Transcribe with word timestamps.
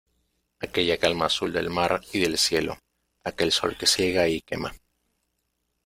aquella 0.67 0.97
calma 0.97 1.25
azul 1.27 1.53
del 1.53 1.69
mar 1.69 2.01
y 2.11 2.19
del 2.21 2.39
cielo, 2.39 2.79
aquel 3.23 3.51
sol 3.51 3.77
que 3.77 3.85
ciega 3.85 4.27
y 4.27 4.41
quema, 4.41 4.73